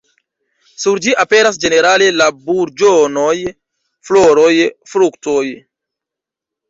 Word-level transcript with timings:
Sur 0.83 1.01
ĝi 1.05 1.11
aperas 1.23 1.59
ĝenerale 1.65 2.07
la 2.21 2.29
burĝonoj, 2.47 3.35
floroj, 4.09 4.51
fruktoj. 4.95 5.47